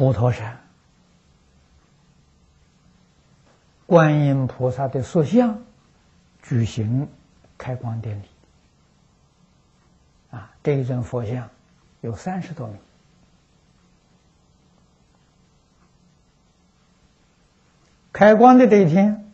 [0.00, 0.58] 普陀山
[3.84, 5.62] 观音菩萨的塑像
[6.40, 7.06] 举行
[7.58, 8.24] 开光典礼。
[10.30, 11.50] 啊，这一尊佛像
[12.00, 12.78] 有三十多米。
[18.10, 19.30] 开光的这一天，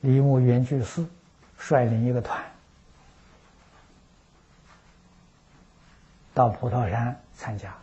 [0.00, 1.04] 李牧原居士
[1.58, 2.40] 率领一个团
[6.32, 7.76] 到普陀山参加。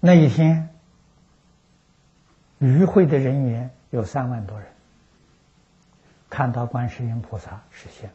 [0.00, 0.68] 那一天，
[2.58, 4.68] 与会的人员有三万多人，
[6.30, 8.10] 看到观世音菩萨实现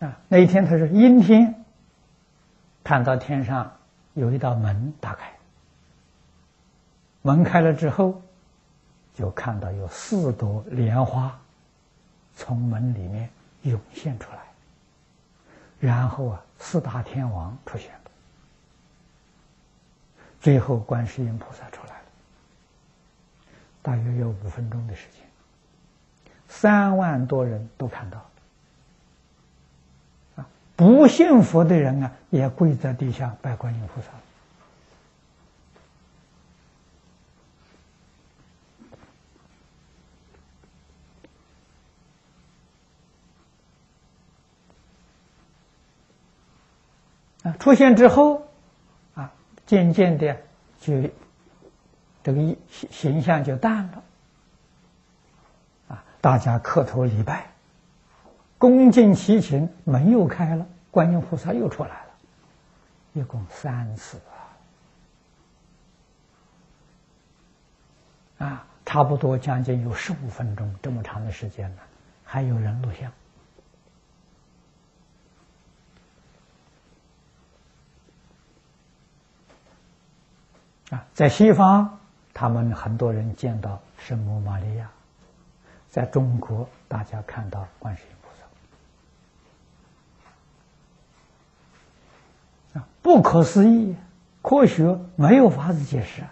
[0.00, 0.20] 啊！
[0.28, 1.64] 那一天他是阴天，
[2.84, 3.72] 看到天上
[4.12, 5.32] 有一道门打开，
[7.22, 8.20] 门开了之后，
[9.14, 11.40] 就看到有四朵莲花
[12.36, 13.30] 从门里面
[13.62, 14.38] 涌现出来。
[15.80, 18.00] 然后啊，四大天王出现了，
[20.40, 22.04] 最后观世音菩萨出来了，
[23.82, 25.22] 大约有五分钟的时间，
[26.48, 28.18] 三万多人都看到，
[30.36, 34.08] 啊，不信佛的人啊，也跪在地下拜观音菩萨。
[47.42, 48.48] 啊出现之后，
[49.14, 49.32] 啊，
[49.66, 50.36] 渐渐的
[50.80, 50.94] 就
[52.22, 54.02] 这个形形象就淡了，
[55.88, 57.46] 啊，大家磕头礼拜，
[58.58, 62.10] 恭敬齐秦，门又开了，观音菩萨又出来了，
[63.12, 64.20] 一共三次
[68.38, 71.82] 啊，啊，差不多将近有十五分钟这么长的时间呢，
[72.24, 73.10] 还有人录像。
[80.90, 81.98] 啊，在西方，
[82.32, 84.86] 他们很多人见到圣母玛利亚；
[85.90, 88.28] 在中国，大家看到观世音菩
[92.74, 92.80] 萨。
[92.80, 93.94] 啊，不可思议，
[94.40, 96.22] 科学没有法子解释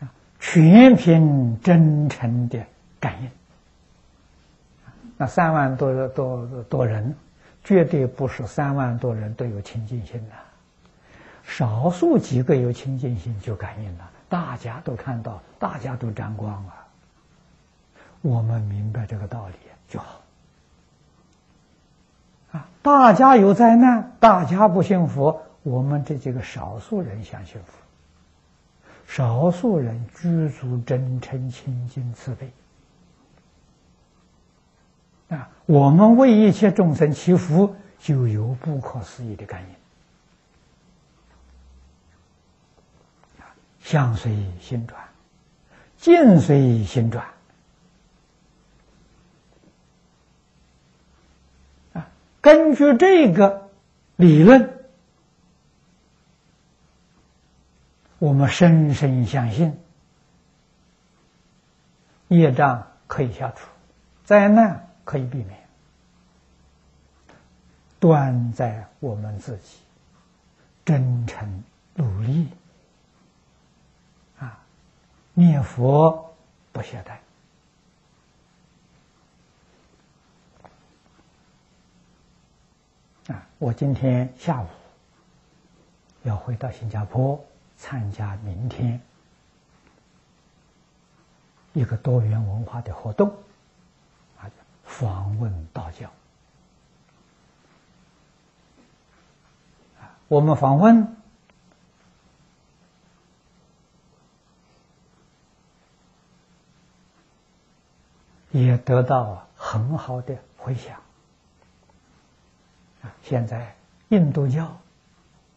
[0.00, 0.10] 啊！
[0.40, 2.66] 全凭真诚的
[2.98, 3.30] 感应。
[5.16, 7.16] 那三万多多多人。
[7.66, 10.34] 绝对不是三万多人都有清净心的，
[11.42, 16.72] 少数几个有清净心就感应了，大家都看到，大家都沾光了。
[18.22, 19.54] 我们明白这个道理
[19.88, 20.20] 就好。
[22.52, 27.72] 啊，大家有灾难，大家不幸福，我们这几个少数人想幸福，
[29.08, 32.48] 少数人居住真诚、清净、慈悲。
[35.28, 39.68] 啊，我们为一切众生祈福，就有不可思议的感应。
[43.80, 45.00] 相随心转，
[45.96, 47.24] 境随心转。
[51.92, 52.08] 啊，
[52.40, 53.68] 根据这个
[54.16, 54.80] 理论，
[58.18, 59.78] 我们深深相信，
[62.26, 63.68] 业障可以消除，
[64.24, 64.85] 灾难。
[65.06, 65.56] 可以避免，
[68.00, 69.78] 端在我们自己
[70.84, 71.62] 真诚
[71.94, 72.48] 努力
[74.40, 74.58] 啊，
[75.32, 76.34] 念佛
[76.72, 77.18] 不懈怠
[83.32, 83.46] 啊！
[83.58, 84.66] 我今天下午
[86.24, 87.42] 要回到新加坡
[87.76, 89.00] 参加明天
[91.74, 93.32] 一个多元文化的活动。
[94.98, 96.10] 访问道教
[100.26, 101.14] 我们访问
[108.50, 110.96] 也得到很好的回响！
[113.22, 113.76] 现在
[114.08, 114.78] 印度教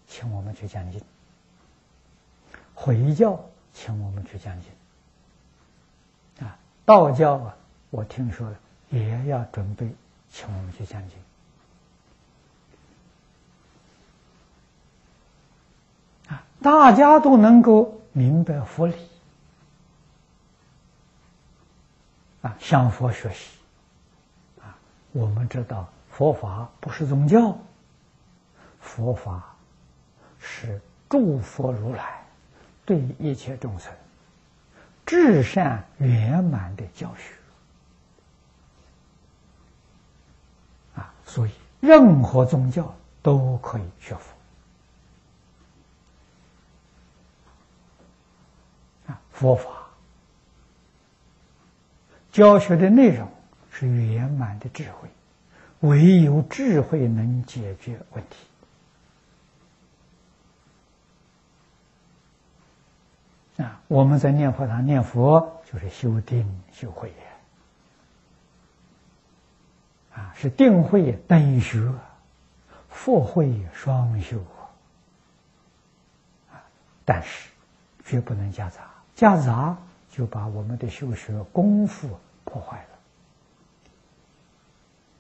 [0.05, 1.01] 请我们去讲经，
[2.75, 3.39] 回教
[3.73, 7.55] 请我们去讲经啊，道教啊，
[7.89, 8.59] 我听说了。
[8.89, 9.89] 也要准备
[10.31, 11.17] 请我们去讲经
[16.29, 16.43] 啊！
[16.61, 18.95] 大家都能够明白佛理
[22.41, 23.57] 啊，向佛学习
[24.61, 24.77] 啊！
[25.11, 27.57] 我们知道佛法不是宗教，
[28.81, 29.55] 佛法
[30.39, 32.23] 是诸佛如来
[32.85, 33.91] 对一切众生
[35.05, 37.33] 至善圆满的教学
[40.99, 44.33] 啊，所以任何宗教都可以学佛
[49.07, 49.69] 啊，佛法
[52.31, 53.29] 教学的内容
[53.71, 55.09] 是圆满的智慧，
[55.79, 58.23] 唯有智慧能解决问
[63.55, 63.63] 题。
[63.63, 67.28] 啊，我们在念佛堂念佛，就是修定修慧啊，
[70.41, 71.91] 是定慧等学，
[72.87, 74.37] 佛慧双修
[76.49, 76.61] 啊。
[77.03, 77.49] 但是，
[78.05, 79.75] 绝不能夹杂，夹杂
[80.09, 82.98] 就把我们的修学功夫破坏了。